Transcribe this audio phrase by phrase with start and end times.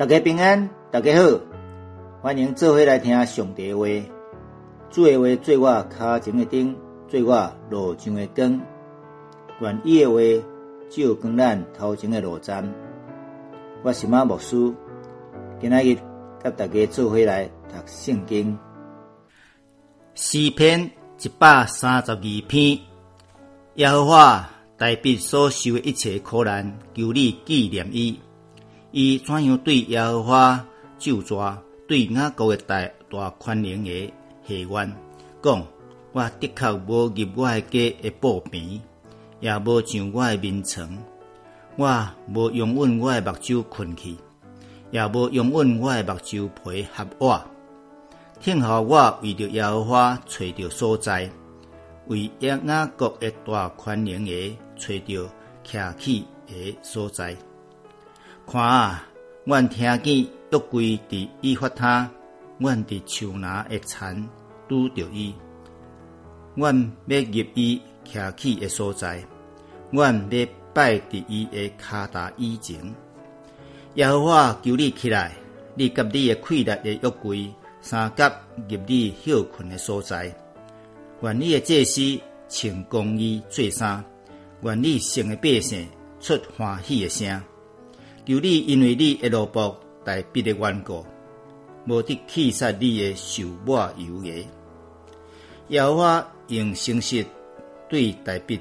[0.00, 1.38] 大家平安，大家好，
[2.22, 3.84] 欢迎做伙来听上帝话。
[4.88, 6.74] 主的话做我脚前的灯，
[7.06, 8.62] 做我路上的光。
[9.60, 10.18] 愿意的话
[10.88, 12.66] 照光咱头前的路站。
[13.82, 14.72] 我是马牧师，
[15.60, 15.94] 今仔日
[16.42, 18.58] 甲大家做伙来读圣经。
[20.14, 20.90] 诗篇
[21.22, 22.78] 一百三十二篇，
[23.74, 24.48] 耶和华
[24.78, 28.18] 代笔所受的一切苦难，求你纪念伊。
[28.92, 30.66] 伊怎样对耶和华
[30.98, 34.12] 咒詛，对雅各的大大宽容的
[34.44, 34.92] 下愿，
[35.40, 35.64] 讲
[36.12, 38.80] 我的确无入我的家的布边，
[39.38, 40.98] 也无上我的眠床，
[41.76, 44.16] 我无拥吻我的目睭困去，
[44.90, 47.40] 也无拥吻我的目睭皮合我。
[48.40, 51.30] 听候我为着耶和华找着所在，
[52.08, 55.30] 为雅各的大宽容的找着
[55.64, 57.36] 徛起的所在。
[58.50, 59.06] 看啊！
[59.44, 62.10] 阮听见约柜伫伊发他，
[62.58, 64.28] 阮伫树拿的田
[64.68, 65.32] 拄着伊。
[66.56, 69.24] 阮要入伊徛起的所在，
[69.92, 72.76] 阮要拜伫伊的骹踏以前。
[73.94, 75.30] 耶和华求你起来，
[75.76, 77.48] 你甲你的溃裂的约柜，
[77.80, 78.28] 三甲
[78.68, 80.34] 入你休困的所在。
[81.22, 84.04] 愿你的祭司穿公义做衫，
[84.62, 87.40] 愿你圣的百姓出欢喜的声。
[88.30, 91.04] 求你，因为你的罗卜代笔的缘故，
[91.84, 94.46] 无得气杀你的受抹油的。
[95.66, 97.26] 耶和华用诚实
[97.88, 98.60] 对待笔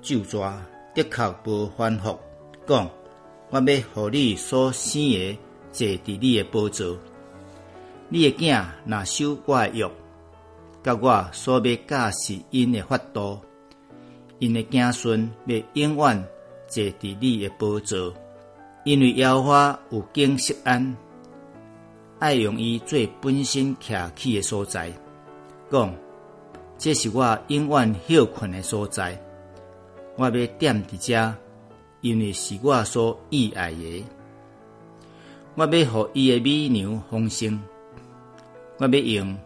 [0.00, 0.54] 咒詛，
[0.94, 2.18] 的确无反复，
[2.66, 2.90] 讲
[3.50, 5.38] 我要互你所生的
[5.70, 6.96] 坐伫你的宝座。
[8.08, 9.90] 你的囝若受我的约，
[10.82, 13.38] 甲我所要教是因的法度，
[14.38, 16.24] 因的子孙要永远
[16.66, 18.14] 坐伫你的宝座。
[18.84, 20.96] 因为耶和华有敬惜安，
[22.18, 24.90] 爱用伊做本身徛起的所在，
[25.70, 25.94] 讲
[26.78, 29.20] 这是我永远休困的所在。
[30.16, 31.34] 我要踮伫遮，
[32.00, 34.04] 因为是我所意爱的。
[35.54, 37.60] 我要互伊的美牛丰盛，
[38.78, 39.36] 我要用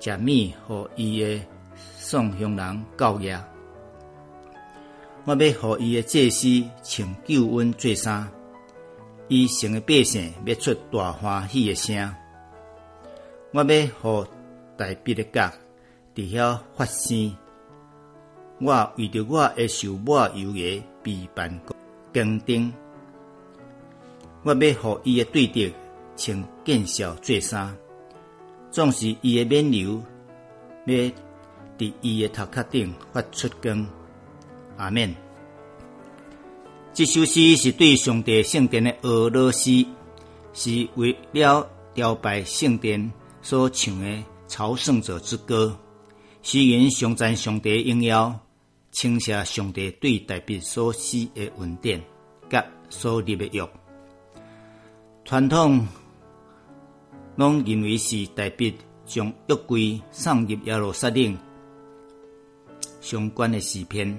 [0.00, 1.40] 食米互伊的
[1.96, 3.38] 送乡人教业。
[5.24, 6.48] 我要互伊的祭司
[6.82, 8.28] 穿救恩做衫。
[9.28, 12.14] 伊成的百姓要出大欢喜的声，
[13.52, 14.26] 我要互
[14.76, 15.50] 大笔的角
[16.14, 17.34] 伫遐发声。
[18.60, 21.60] 我为着我的受抹油的备办
[22.12, 22.70] 更丁，
[24.42, 25.72] 我要互伊的对敌
[26.16, 27.74] 穿见笑做衫，
[28.70, 30.02] 总是伊的冕流
[30.84, 30.94] 要
[31.78, 33.86] 伫伊的头壳顶发出光。
[34.76, 35.23] 阿免。
[36.94, 39.84] 这首诗是对上帝圣殿的俄罗斯，
[40.52, 43.12] 是为了雕拜圣殿
[43.42, 45.76] 所唱的朝圣者之歌。
[46.40, 48.38] 诗人上赞上帝荣耀，
[48.92, 52.00] 称谢上帝对大笔所施的恩典，
[52.48, 53.68] 甲所立的约。
[55.24, 55.84] 传统
[57.34, 58.72] 拢认为是大笔
[59.04, 61.36] 将约柜送入耶路撒冷
[63.00, 64.16] 相关的诗篇。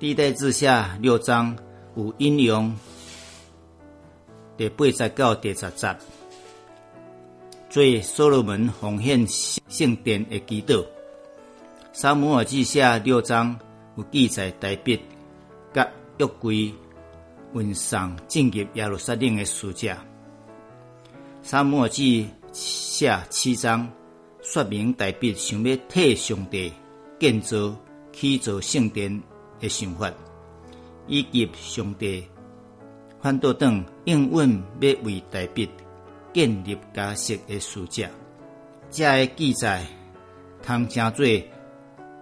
[0.00, 1.56] 历代志下六章
[1.96, 2.72] 有引用
[4.56, 5.96] 第八十到第十节，
[7.68, 9.26] 做所罗门奉献
[9.68, 10.86] 圣殿的祈祷。
[11.92, 13.58] 沙姆尔记下六章
[13.96, 15.00] 有记载大笔
[15.74, 15.88] 甲
[16.18, 16.72] 约柜
[17.54, 19.96] 运送进入耶路撒冷的书者。
[21.42, 23.90] 沙姆尔记下七章
[24.42, 26.72] 说明大笔想要替上帝
[27.18, 27.74] 建造、
[28.12, 29.20] 起造圣殿。
[29.60, 30.12] 的想法，
[31.06, 32.24] 以及上帝
[33.20, 35.68] 反倒等应允要为大笔
[36.32, 38.08] 建立家室的书者，
[38.90, 39.84] 这个记载
[40.62, 41.26] 通称做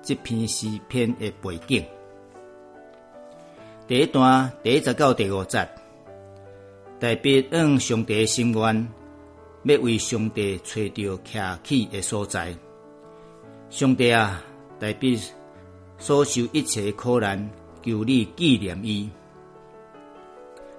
[0.03, 1.85] 这篇诗篇的背景。
[3.87, 5.69] 第一段第一十到第五节，
[6.99, 8.89] 大笔按上帝心愿，
[9.65, 12.57] 要为上帝找到徛起的所在。
[13.69, 14.43] 上帝啊，
[14.81, 15.19] 大笔。
[15.99, 17.51] 所受一切苦难，
[17.83, 19.09] 求你纪念伊。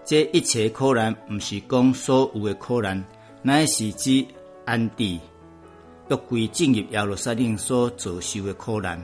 [0.05, 3.03] 这一切苦难，毋是讲所有的苦难，
[3.41, 4.25] 乃是指
[4.65, 5.19] 安迪
[6.09, 9.03] 约柜进入耶路撒冷所遭受的苦难。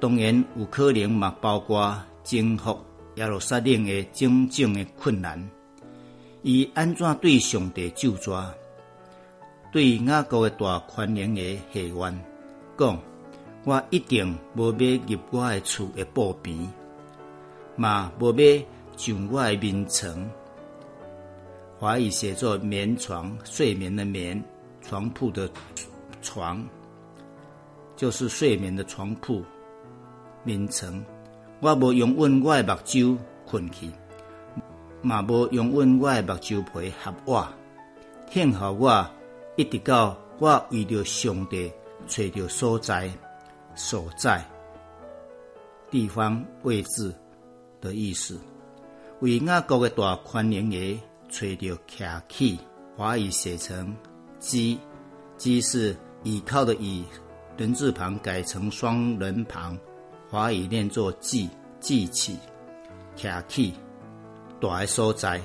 [0.00, 2.78] 当然有可能嘛，包括征服
[3.14, 5.48] 耶路撒冷的种种的困难。
[6.42, 8.52] 伊安怎对上帝救抓？
[9.72, 12.24] 对雅各的大宽容的下愿
[12.78, 12.98] 讲。
[13.66, 16.56] 我一定无要入我的厝的布边，
[17.74, 18.62] 嘛无要
[18.96, 20.30] 上我的眠床。
[21.76, 24.40] 华语写作眠床，睡眠的眠，
[24.82, 25.50] 床铺的
[26.22, 26.64] 床，
[27.96, 29.42] 就是睡眠的床铺。
[30.44, 31.04] 眠床，
[31.58, 33.90] 我无用阮我的目睭困去，
[35.02, 37.48] 嘛无用阮我的目睭皮合我。
[38.30, 39.04] 幸好我
[39.56, 41.68] 一直到我为着上帝
[42.06, 43.10] 找着所在、
[43.76, 44.44] 所在
[45.88, 47.14] 地方位置
[47.80, 48.40] 的意思。
[49.20, 52.58] 为雅各的大宽年爷找着徛起，
[52.96, 53.96] 华语写成
[54.40, 54.78] “基
[55.38, 57.04] ”，“基”是倚靠的“倚”，
[57.56, 59.78] 人字旁改成双人旁，
[60.28, 61.48] 华语念作“记”，
[61.80, 62.38] 记起，
[63.16, 63.72] 徛起，
[64.60, 65.40] 大的所在。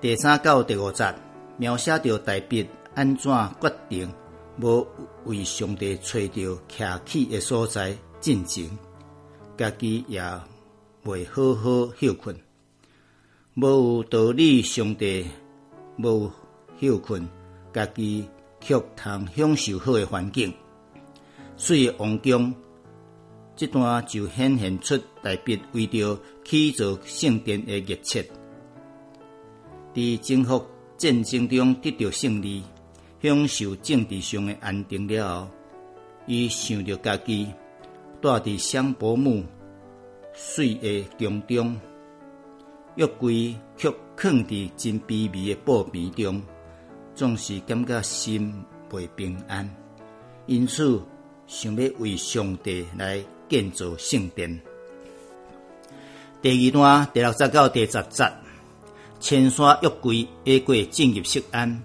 [0.00, 1.14] 第三到第五节
[1.56, 3.30] 描写着大笔安怎
[3.60, 4.14] 决定
[4.60, 4.86] 无
[5.24, 8.68] 为上帝找着徛起的所在进前，
[9.56, 10.22] 家己也。
[11.06, 12.34] 未好好休困，
[13.56, 14.62] 无有道理。
[14.62, 15.26] 上帝
[15.98, 16.32] 无
[16.80, 17.28] 休困，
[17.74, 18.26] 家己
[18.58, 20.50] 却通享受好的环境。
[21.58, 22.54] 所以王宫
[23.54, 28.22] 这段就显现出代笔为着起造圣殿的热切，
[29.94, 30.66] 在征服
[30.96, 32.62] 战争中得到胜利，
[33.24, 35.48] 享受政治上的安定了后，
[36.26, 37.48] 伊想着家己
[38.20, 39.42] 住伫香柏木。
[40.34, 41.80] 水的宫中，
[42.96, 46.42] 玉柜却藏伫真卑微的布片中，
[47.14, 48.52] 总是感觉心
[48.90, 49.74] 未平安，
[50.46, 51.00] 因此
[51.46, 54.60] 想要为上帝来建造圣殿。
[56.42, 58.30] 第二段第六节到第十节，
[59.20, 61.80] 千山玉柜下过进入色安，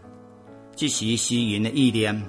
[0.80, 2.24] 即时诗人的意念，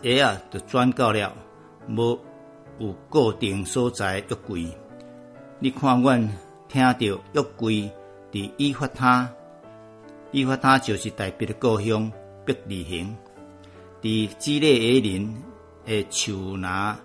[0.00, 1.30] 一下啊就转到了
[1.90, 2.18] 无。
[2.78, 4.66] 有固定所在约柜，
[5.58, 6.26] 你看，阮
[6.68, 7.90] 听到约柜
[8.32, 9.30] 伫伊法他，
[10.30, 12.10] 伊法他就是代表的故乡
[12.46, 13.14] 伯利恒，
[14.00, 15.36] 伫基列耶林
[15.84, 16.98] 的树拿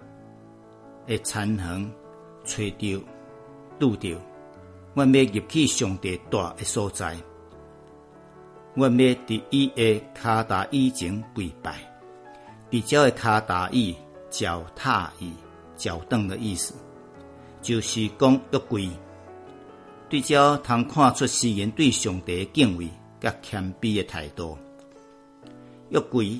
[1.05, 1.91] 的残痕，
[2.45, 3.01] 吹着、
[3.77, 4.17] 拄着，
[4.93, 7.17] 阮要入去上帝大的所在，
[8.73, 11.75] 阮要伫伊的卡达以前跪拜，
[12.69, 13.95] 伫只的卡达伊
[14.29, 15.31] 脚踏伊。
[15.77, 16.75] 脚凳的意思，
[17.59, 18.87] 就是讲约柜。
[20.07, 22.87] 对照通看出诗人对上帝敬畏
[23.19, 24.55] 甲谦卑的态度。
[25.89, 26.37] 约柜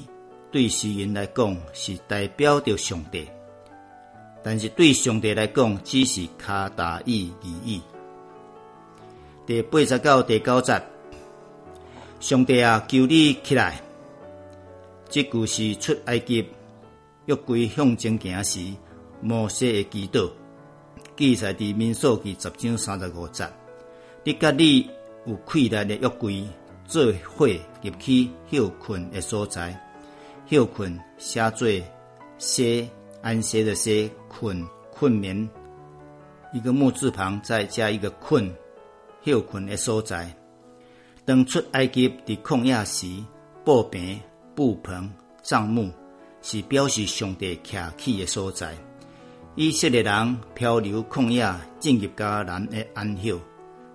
[0.51, 3.27] 对诗人来讲是代表着上帝，
[4.43, 7.81] 但是对上帝来讲只是卡达意而已。
[9.47, 10.79] 第八十到第九节，
[12.21, 13.81] 上帝啊，求你起来！
[15.09, 16.47] 这句是出埃及
[17.25, 18.59] 约柜向前行时。
[19.23, 20.31] 摩西的祈祷
[21.15, 23.47] 记载伫民数记十章三十五节。
[24.23, 24.87] 你甲你
[25.25, 26.43] 有困难的约柜
[26.85, 27.47] 做伙
[27.81, 29.75] 入去休困的所在，
[30.47, 31.67] 休困写做
[32.37, 32.87] 歇
[33.23, 35.49] 安歇的歇困困眠，
[36.53, 38.51] 一个木字旁再加一个困
[39.25, 40.31] 休困的所在。
[41.25, 43.07] 当出埃及伫旷野时，
[43.63, 44.19] 布平
[44.55, 45.11] 布棚
[45.43, 45.91] 帐幕
[46.41, 48.75] 是表示上帝徛起的所在。
[49.55, 51.47] 以色列人漂流旷野
[51.79, 53.39] 进入迦南的安息，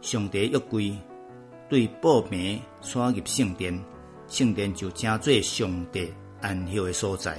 [0.01, 0.97] 上帝约柜
[1.69, 3.83] 对布平刷入圣殿，
[4.29, 7.39] 圣殿就成做上帝安息的所在。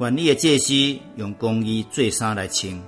[0.00, 2.82] 愿你的祭司用公义做衫来穿，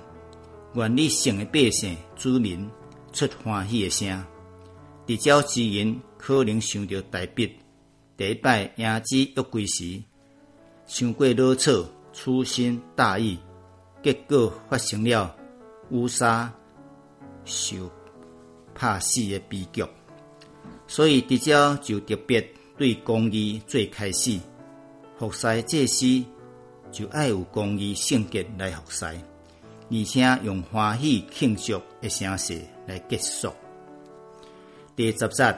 [0.73, 2.69] 愿你圣的百姓子民
[3.13, 4.25] 出欢喜的声。
[5.07, 7.55] 伫教之人可能想到代笔
[8.15, 10.01] 第一摆迎接约柜时，
[10.85, 11.71] 想过老草
[12.13, 13.37] 粗心大意。
[14.03, 15.35] 结果发生了
[15.91, 16.51] 乌沙
[17.45, 17.87] 受
[18.73, 19.85] 拍死的悲剧，
[20.87, 22.41] 所以迪迦就特别
[22.77, 24.39] 对公义最开始
[25.19, 26.25] 服侍祭司，
[26.91, 33.53] 就爱有公义圣洁来服侍，而且用欢喜庆祝的声势来结束。
[35.01, 35.51] 第十节，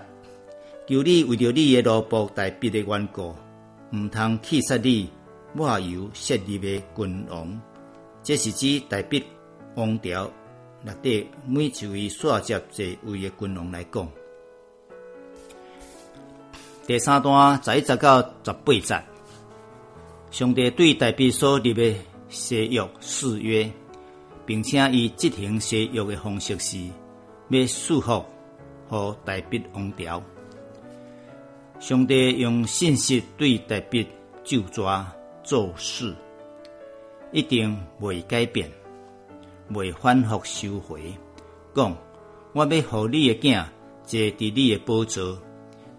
[0.88, 3.36] 求你为着你的罗卜代笔的缘故，
[3.92, 5.10] 毋通气杀你
[5.54, 7.62] 抹油设立的君王。
[8.24, 9.22] 这是指代笔
[9.76, 10.32] 王朝
[10.82, 14.10] 内底每一位刷接这位的君王来讲。
[16.88, 19.04] 第三段十一十到十八节，
[20.32, 21.94] 上帝对代笔所立的
[22.30, 23.70] 誓约誓约，
[24.46, 26.78] 并且以执行誓约的方式是
[27.50, 28.24] 要束缚
[28.94, 30.22] 和代笔王朝。
[31.80, 34.08] 上帝用信息对代笔
[34.44, 35.12] 就抓
[35.44, 36.14] 做事。
[37.32, 38.70] 一定未改变，
[39.70, 41.12] 未反复收回。
[41.74, 41.98] 讲，
[42.54, 43.66] 我要互你的囝
[44.06, 45.40] 坐伫你诶宝座，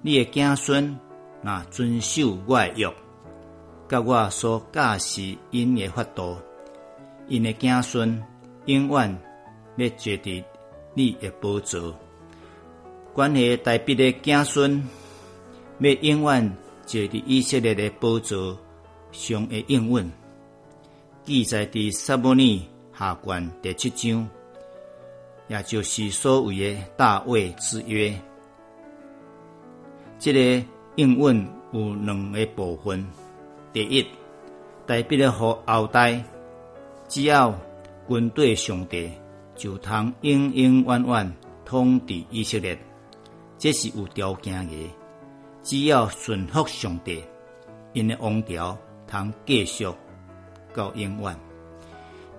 [0.00, 0.96] 你诶子孙
[1.42, 2.88] 若遵守我诶约，
[3.88, 6.38] 甲我所教示因诶法度，
[7.26, 8.22] 因诶子孙
[8.66, 9.18] 永远
[9.78, 10.44] 要坐伫
[10.94, 11.92] 你诶宝座。
[13.14, 14.83] 关系代笔的子孙
[15.78, 18.59] 要永远坐伫以色列的宝座
[19.12, 20.11] 上的应允，
[21.23, 24.28] 记载伫撒母尼下卷第七章。
[25.47, 28.12] 也就是所谓的大卫之约，
[30.18, 30.66] 这个
[30.97, 33.06] 应允有两个部分。
[33.73, 34.04] 第一，
[34.87, 36.21] 代表了和后代，
[37.06, 37.56] 只要
[38.09, 39.09] 军队上帝
[39.54, 41.33] 就通永永远远
[41.64, 42.76] 统治以色列，
[43.64, 44.90] 这是有条件的。
[45.62, 47.25] 只要顺服上帝，
[47.94, 49.88] 因的王朝通继续
[50.75, 51.35] 到永远。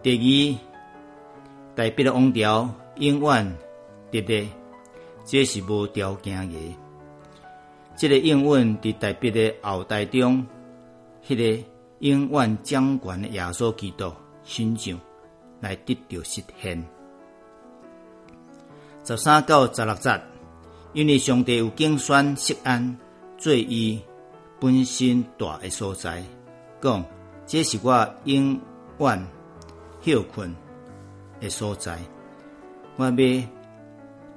[0.04, 2.70] 第二，代表了王朝。
[2.98, 3.58] 永远
[4.12, 4.48] 得的，
[5.26, 6.76] 这是无条件的。
[7.98, 10.46] 这个永远伫代表的后代中，
[11.28, 11.66] 迄个
[12.02, 14.14] 永远掌权的耶稣基督
[14.44, 14.98] 身上
[15.60, 16.86] 来得到实现。
[19.04, 20.22] 十三到十六节，
[20.96, 22.98] 因为上帝有竞选释安
[23.38, 24.02] 做伊
[24.62, 26.24] 本身大的所在，
[26.82, 27.06] 讲
[27.46, 28.58] 这是我永
[29.00, 29.28] 远
[30.02, 30.56] 休困
[31.42, 32.00] 的所在。
[32.96, 33.12] 我要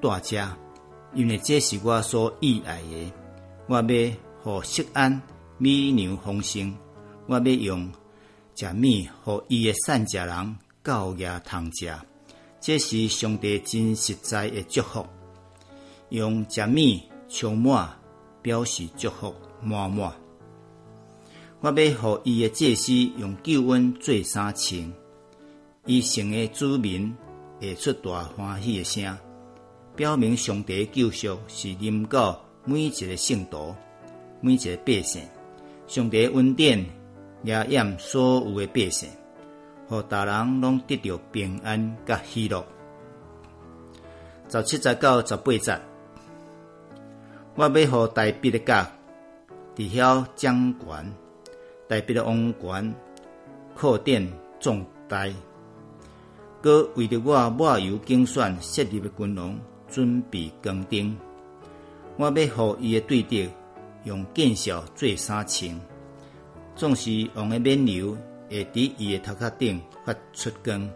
[0.01, 0.59] 大家，
[1.15, 3.13] 因为这是我所意爱的。
[3.69, 4.13] 我要
[4.43, 5.23] 互色安
[5.59, 6.75] 美牛丰盛，
[7.29, 7.89] 我要用
[8.57, 11.89] 食米互伊的善食人教也通食。
[12.61, 15.07] 这是上帝真实在的祝福。
[16.11, 17.89] 用食物充满，
[18.43, 20.13] 表示祝福满满。
[21.61, 24.93] 我要互伊的祭司用救恩做三清，
[25.87, 27.15] 伊成的子民。
[27.61, 29.19] 会出大欢喜的声，
[29.97, 33.75] 表明上帝救赎是临到每一个圣徒、
[34.41, 35.21] 每一个百姓。
[35.89, 36.87] 上帝恩典
[37.43, 39.09] 也掩所有的百姓，
[39.89, 42.65] 互大人拢得到平安甲喜乐。
[44.49, 45.81] 十七节到十八节，
[47.59, 48.89] 我要互大笔的甲
[49.75, 51.13] 伫遐掌权，
[51.89, 52.95] 大笔的王权
[53.75, 55.27] 扩殿重大。
[56.63, 61.19] 哥为着我抹油竞选设立的军容，准备更丁。
[62.17, 63.51] 我要互伊的对敌
[64.05, 65.81] 用剑笑做三清，
[66.77, 68.17] 总是王的冕旒
[68.49, 70.89] 会伫伊的头壳顶发出光，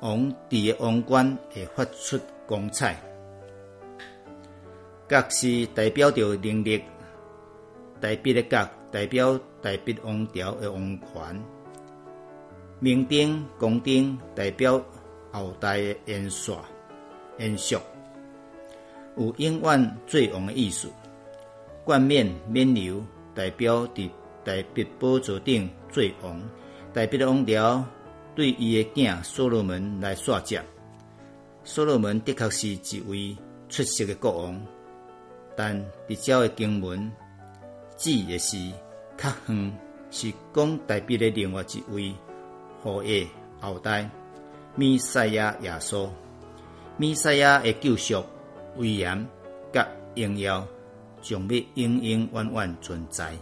[0.00, 3.00] 王伫的王冠会发出光彩。
[5.08, 6.82] 角是代表着能力，
[8.00, 11.44] 代表的角代表代表王朝的王权。
[12.80, 14.82] 明灯、宫灯代表
[15.30, 16.52] 后代的延续、
[17.38, 17.76] 延续，
[19.16, 20.88] 有永远最王的意思。
[21.84, 23.02] 冠冕、冕旒
[23.34, 24.08] 代表伫
[24.42, 26.42] 代笔宝座顶最王，
[26.92, 27.84] 代表的王朝
[28.34, 30.62] 对伊的囝所罗门来刷接。
[31.62, 33.36] 所罗门的确是一位
[33.68, 34.60] 出色的国王，
[35.56, 35.76] 但
[36.08, 37.10] 伫照的经文
[37.96, 38.56] 指的是
[39.16, 39.78] 较远，
[40.10, 42.14] 是讲代表的另外一位。
[42.82, 43.26] 后裔
[43.60, 44.10] 后代，
[44.74, 46.08] 弥赛亚耶稣，
[46.98, 48.22] 弥赛亚的救赎、
[48.76, 49.26] 威严、
[49.72, 50.66] 甲荣耀，
[51.22, 53.32] 将要永永远远存在。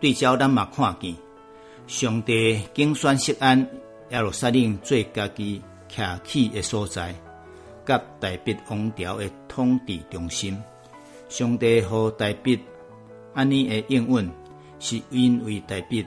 [0.00, 1.14] 对照咱嘛看见，
[1.86, 3.64] 上帝竞选锡安
[4.10, 7.14] 耶路撒冷做家己徛起的所在，
[7.86, 10.60] 甲大笔王朝的统治中心。
[11.28, 12.58] 上帝和大笔
[13.34, 14.30] 安尼的应允，
[14.78, 16.04] 是因为大笔。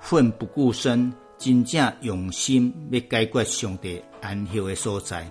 [0.00, 5.30] 奋不顾身，真正用心要解决上帝安息的所在，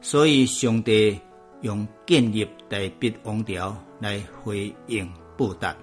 [0.00, 1.18] 所以上帝
[1.62, 5.74] 用建立大笔王朝来回应报答。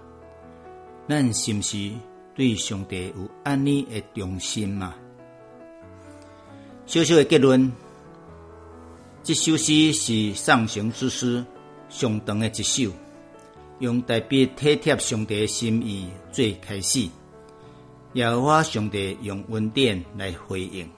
[1.09, 1.91] 咱是毋是
[2.35, 4.93] 对上帝有安尼的忠心嘛？
[6.85, 7.71] 小小的结论，
[9.23, 11.45] 这首诗是上行之诗，
[11.89, 12.91] 上长的一首，
[13.77, 17.07] 用代笔体贴上帝的心意做开始。
[18.13, 20.89] 耶和华上帝用恩典来回应，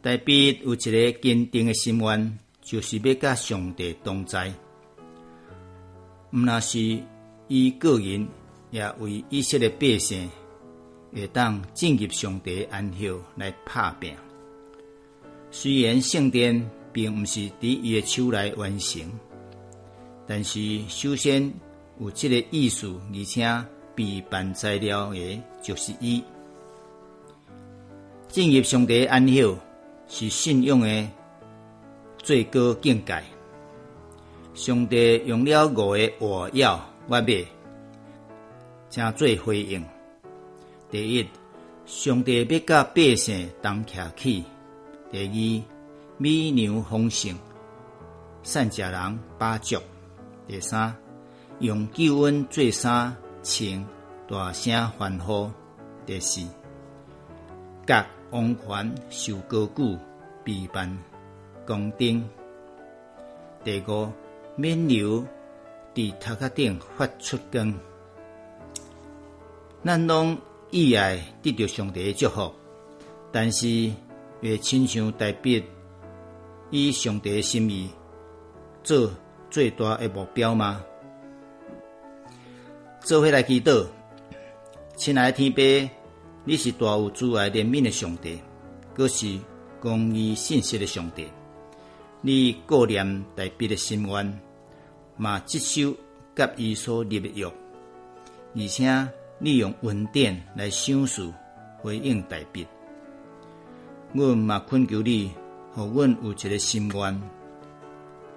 [0.00, 4.54] 代表有一个坚定的心愿，就是要甲上帝同在。
[6.30, 6.78] 毋那是
[7.48, 8.28] 伊个人，
[8.70, 10.30] 也为以色列百姓，
[11.12, 14.14] 会当进入上帝安息来拍拼。
[15.58, 19.00] 虽然圣殿并毋是伫伊的手来完成，
[20.26, 21.50] 但是首先
[21.98, 23.64] 有这个意思，而且。
[23.94, 26.22] 备办材料的，就是伊
[28.28, 29.56] 进入上帝安息，
[30.06, 31.08] 是信用的
[32.18, 33.24] 最高境界。
[34.52, 37.46] 上帝用了五个话要我灭，
[38.90, 39.82] 正做回应。
[40.90, 41.26] 第一，
[41.86, 44.44] 上帝要甲百姓同徛起；
[45.10, 45.64] 第二，
[46.18, 47.34] 美牛丰盛，
[48.42, 49.78] 善食人饱足；
[50.46, 50.94] 第三，
[51.60, 53.86] 用救恩做衫穿，
[54.28, 55.50] 大声欢呼；
[56.04, 56.42] 第四，
[57.86, 59.98] 甲王权受高举，
[60.44, 60.98] 被办
[61.66, 62.22] 公顶；
[63.64, 64.08] 第五。
[64.58, 65.22] 免流
[65.94, 67.74] 伫头壳顶发出光，
[69.84, 70.38] 咱拢
[70.70, 72.50] 意爱得到上帝的祝福，
[73.30, 73.92] 但是
[74.40, 75.60] 会亲像代表
[76.70, 77.90] 以上帝的心意
[78.82, 79.10] 做
[79.50, 80.84] 最大的目标吗？
[83.00, 83.86] 做伙来祈祷，
[84.96, 85.90] 亲爱的天父，
[86.44, 88.40] 你是大有慈爱怜悯的上帝，
[88.92, 89.38] 更是
[89.80, 91.26] 公义信实的上帝，
[92.20, 94.40] 你顾念代表的心愿。
[95.16, 95.94] 嘛，接受
[96.34, 97.46] 甲伊所立的约，
[98.54, 101.32] 而且利用文典来享受
[101.80, 102.66] 回应代笔。
[104.16, 105.30] 阮嘛恳求你，
[105.74, 107.22] 互阮有一个心愿，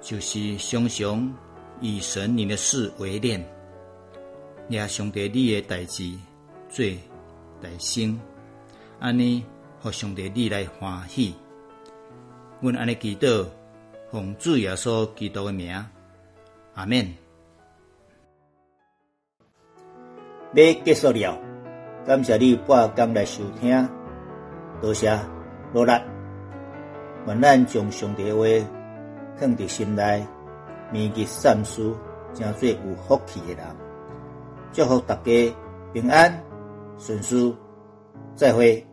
[0.02, 1.34] 就是常常
[1.80, 3.42] 以神你的事为念，
[4.68, 6.12] 也上帝你的代志
[6.70, 6.86] 做
[7.62, 8.20] 代生，
[9.00, 9.44] 安尼
[9.82, 11.34] 互上帝你来欢喜。
[12.60, 13.46] 阮安尼祈祷，
[14.12, 15.74] 奉主耶稣基督的名。
[16.74, 17.08] 阿门。
[20.54, 21.40] 要结束了，
[22.06, 23.90] 感谢你半工来收听，
[24.82, 25.18] 多谢
[25.74, 25.92] 努力。
[27.28, 28.44] 愿咱将上帝话
[29.38, 30.26] 放伫心内，
[30.92, 31.94] 铭记善事，
[32.34, 32.76] 成做有
[33.08, 33.66] 福气的人。
[34.72, 35.56] 祝福大家
[35.94, 36.32] 平安
[36.98, 37.54] 顺遂，
[38.36, 38.89] 再会。